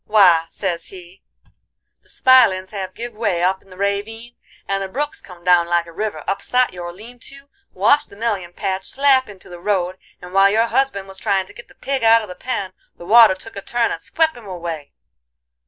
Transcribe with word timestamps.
"'Why,' 0.05 0.47
sez 0.49 0.87
he, 0.87 1.21
'the 2.01 2.09
spilins 2.09 2.71
have 2.71 2.95
give 2.95 3.13
way 3.13 3.43
up 3.43 3.61
in 3.61 3.69
the 3.69 3.75
rayvine, 3.77 4.35
and 4.67 4.81
the 4.81 4.87
brook 4.89 5.13
's 5.13 5.21
come 5.21 5.43
down 5.43 5.67
like 5.67 5.85
a 5.85 5.91
river, 5.91 6.23
upsot 6.27 6.73
your 6.73 6.91
lean 6.91 7.19
to, 7.19 7.51
washed 7.71 8.09
the 8.09 8.15
mellion 8.15 8.51
patch 8.51 8.85
slap 8.89 9.29
into 9.29 9.47
the 9.47 9.59
road, 9.59 9.99
and 10.19 10.33
while 10.33 10.49
your 10.49 10.65
husband 10.65 11.07
was 11.07 11.19
tryin' 11.19 11.45
to 11.45 11.53
git 11.53 11.67
the 11.67 11.75
pig 11.75 12.03
out 12.03 12.23
of 12.23 12.29
the 12.29 12.33
pen, 12.33 12.73
the 12.97 13.05
water 13.05 13.35
took 13.35 13.55
a 13.55 13.61
turn 13.61 13.91
and 13.91 14.01
swep 14.01 14.35
him 14.35 14.47
away. 14.47 14.91